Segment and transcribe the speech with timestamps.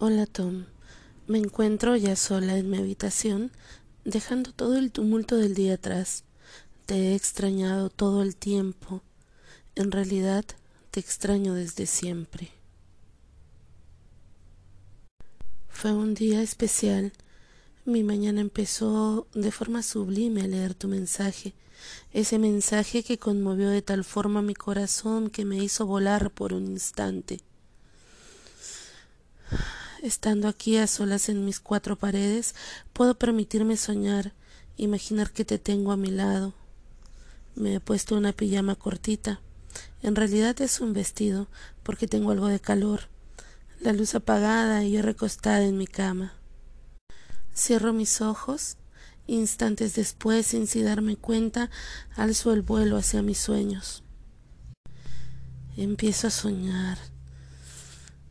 [0.00, 0.66] Hola Tom.
[1.26, 3.50] Me encuentro ya sola en mi habitación,
[4.04, 6.22] dejando todo el tumulto del día atrás.
[6.86, 9.02] Te he extrañado todo el tiempo.
[9.74, 10.44] En realidad,
[10.92, 12.52] te extraño desde siempre.
[15.68, 17.12] Fue un día especial.
[17.84, 21.54] Mi mañana empezó de forma sublime a leer tu mensaje,
[22.12, 26.68] ese mensaje que conmovió de tal forma mi corazón que me hizo volar por un
[26.68, 27.40] instante.
[30.02, 32.54] Estando aquí a solas en mis cuatro paredes,
[32.92, 34.32] puedo permitirme soñar,
[34.76, 36.54] imaginar que te tengo a mi lado.
[37.56, 39.40] Me he puesto una pijama cortita.
[40.00, 41.48] En realidad es un vestido,
[41.82, 43.08] porque tengo algo de calor.
[43.80, 46.34] La luz apagada y yo recostada en mi cama.
[47.52, 48.76] Cierro mis ojos.
[49.26, 51.70] Instantes después, sin si darme cuenta,
[52.14, 54.04] alzo el vuelo hacia mis sueños.
[55.76, 56.98] Empiezo a soñar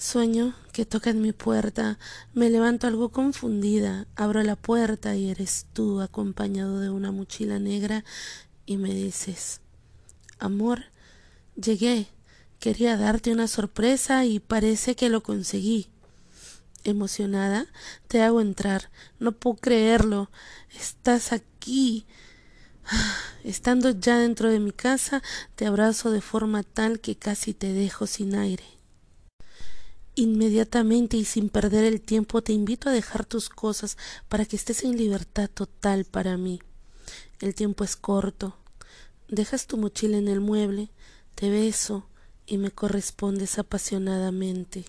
[0.00, 1.98] Sueño que tocan mi puerta,
[2.32, 8.04] me levanto algo confundida, abro la puerta y eres tú acompañado de una mochila negra
[8.64, 9.60] y me dices,
[10.38, 10.84] amor,
[11.56, 12.06] llegué,
[12.60, 15.88] quería darte una sorpresa y parece que lo conseguí.
[16.84, 17.66] Emocionada,
[18.06, 20.30] te hago entrar, no puedo creerlo,
[20.78, 22.06] estás aquí.
[23.42, 25.24] Estando ya dentro de mi casa,
[25.56, 28.77] te abrazo de forma tal que casi te dejo sin aire.
[30.18, 33.96] Inmediatamente y sin perder el tiempo te invito a dejar tus cosas
[34.28, 36.58] para que estés en libertad total para mí.
[37.38, 38.56] El tiempo es corto.
[39.28, 40.90] Dejas tu mochila en el mueble,
[41.36, 42.08] te beso
[42.46, 44.86] y me correspondes apasionadamente.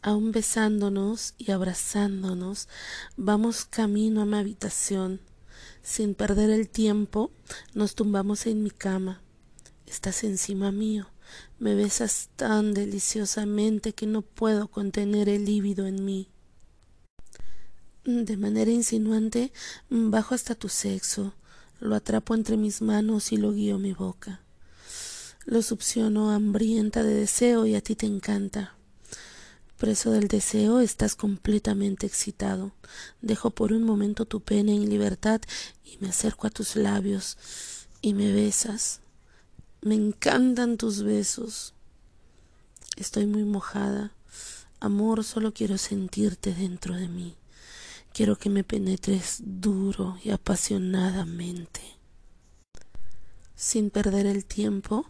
[0.00, 2.68] Aún besándonos y abrazándonos,
[3.16, 5.20] vamos camino a mi habitación.
[5.82, 7.32] Sin perder el tiempo,
[7.74, 9.22] nos tumbamos en mi cama.
[9.86, 11.08] Estás encima mío
[11.58, 16.28] me besas tan deliciosamente que no puedo contener el lívido en mí.
[18.04, 19.52] De manera insinuante
[19.90, 21.34] bajo hasta tu sexo,
[21.80, 24.40] lo atrapo entre mis manos y lo guío mi boca.
[25.46, 28.74] Lo succiono hambrienta de deseo y a ti te encanta.
[29.78, 32.72] Preso del deseo, estás completamente excitado.
[33.22, 35.40] Dejo por un momento tu pene en libertad
[35.84, 37.38] y me acerco a tus labios
[38.02, 39.00] y me besas.
[39.82, 41.72] Me encantan tus besos.
[42.96, 44.12] Estoy muy mojada.
[44.78, 47.34] Amor, solo quiero sentirte dentro de mí.
[48.12, 51.80] Quiero que me penetres duro y apasionadamente.
[53.54, 55.06] Sin perder el tiempo,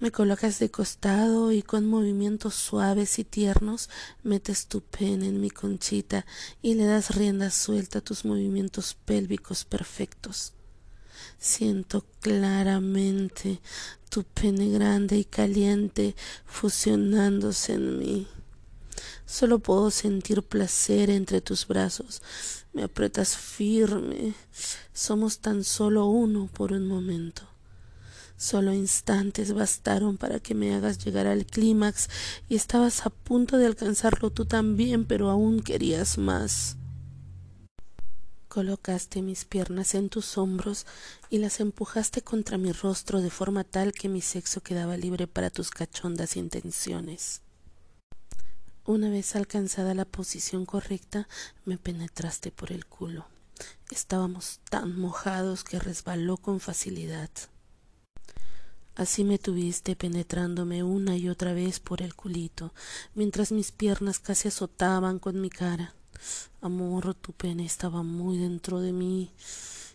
[0.00, 3.90] me colocas de costado y con movimientos suaves y tiernos
[4.22, 6.24] metes tu pene en mi conchita
[6.62, 10.54] y le das rienda suelta a tus movimientos pélvicos perfectos.
[11.38, 13.60] Siento claramente
[14.08, 18.28] tu pene grande y caliente fusionándose en mí.
[19.26, 22.22] Solo puedo sentir placer entre tus brazos.
[22.72, 24.34] Me aprietas firme.
[24.92, 27.42] Somos tan solo uno por un momento.
[28.36, 32.08] Solo instantes bastaron para que me hagas llegar al clímax
[32.48, 36.76] y estabas a punto de alcanzarlo tú también, pero aún querías más.
[38.52, 40.84] Colocaste mis piernas en tus hombros
[41.30, 45.48] y las empujaste contra mi rostro de forma tal que mi sexo quedaba libre para
[45.48, 47.40] tus cachondas intenciones.
[48.84, 51.28] Una vez alcanzada la posición correcta,
[51.64, 53.24] me penetraste por el culo.
[53.90, 57.30] Estábamos tan mojados que resbaló con facilidad.
[58.94, 62.74] Así me tuviste penetrándome una y otra vez por el culito,
[63.14, 65.94] mientras mis piernas casi azotaban con mi cara.
[66.60, 69.30] Amor, tu pene estaba muy dentro de mí.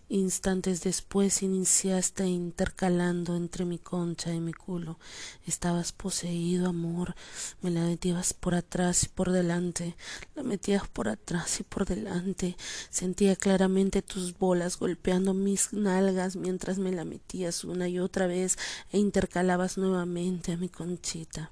[0.09, 4.97] Instantes después iniciaste intercalando entre mi concha y mi culo.
[5.45, 7.13] Estabas poseído, amor.
[7.61, 9.97] Me la metías por atrás y por delante.
[10.33, 12.55] La metías por atrás y por delante.
[12.89, 18.57] Sentía claramente tus bolas golpeando mis nalgas mientras me la metías una y otra vez
[18.93, 21.51] e intercalabas nuevamente a mi conchita.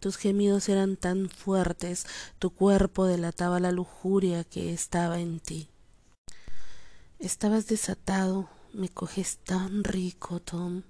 [0.00, 2.06] Tus gemidos eran tan fuertes,
[2.38, 5.68] tu cuerpo delataba la lujuria que estaba en ti.
[7.18, 10.82] Estabas desatado, me coges tan rico, Tom.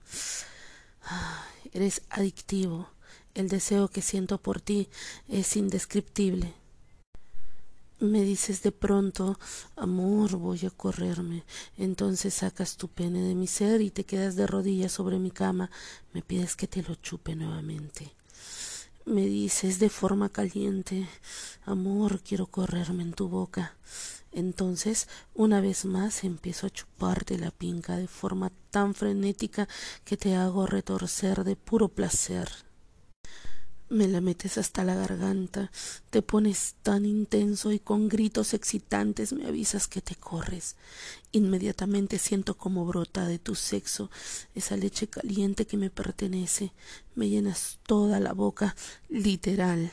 [1.72, 2.88] eres adictivo.
[3.34, 4.88] El deseo que siento por ti
[5.28, 6.54] es indescriptible.
[7.98, 9.38] Me dices de pronto,
[9.76, 11.44] amor, voy a correrme.
[11.76, 15.70] Entonces sacas tu pene de mi ser y te quedas de rodillas sobre mi cama.
[16.12, 18.12] Me pides que te lo chupe nuevamente.
[19.04, 21.08] Me dices de forma caliente,
[21.64, 23.76] amor, quiero correrme en tu boca.
[24.30, 29.68] Entonces, una vez más, empiezo a chuparte la pinca de forma tan frenética
[30.04, 32.48] que te hago retorcer de puro placer.
[33.92, 35.70] Me la metes hasta la garganta,
[36.08, 40.76] te pones tan intenso y con gritos excitantes me avisas que te corres.
[41.30, 44.10] Inmediatamente siento como brota de tu sexo
[44.54, 46.72] esa leche caliente que me pertenece.
[47.14, 48.74] Me llenas toda la boca,
[49.10, 49.92] literal.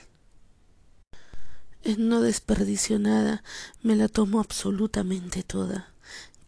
[1.98, 3.44] No desperdicio nada,
[3.84, 5.94] me la tomo absolutamente toda.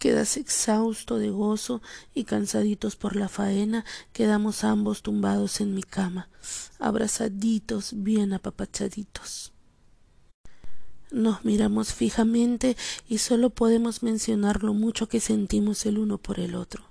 [0.01, 1.79] Quedas exhausto de gozo
[2.15, 6.27] y cansaditos por la faena, quedamos ambos tumbados en mi cama,
[6.79, 9.53] abrazaditos, bien apapachaditos.
[11.11, 12.75] Nos miramos fijamente
[13.07, 16.83] y solo podemos mencionar lo mucho que sentimos el uno por el otro.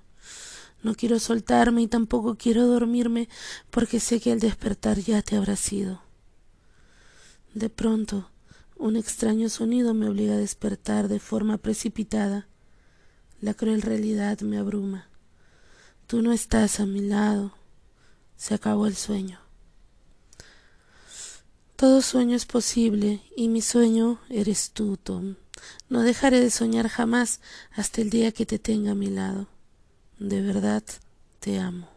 [0.81, 3.27] No quiero soltarme y tampoco quiero dormirme
[3.71, 6.01] porque sé que al despertar ya te habrá sido.
[7.53, 8.31] De pronto,
[8.77, 12.47] un extraño sonido me obliga a despertar de forma precipitada.
[13.41, 15.07] La cruel realidad me abruma.
[16.05, 17.53] Tú no estás a mi lado.
[18.37, 19.39] Se acabó el sueño.
[21.75, 25.37] Todo sueño es posible y mi sueño eres tú, Tom.
[25.89, 27.41] No dejaré de soñar jamás
[27.71, 29.47] hasta el día que te tenga a mi lado.
[30.19, 30.83] De verdad,
[31.39, 31.90] te amo.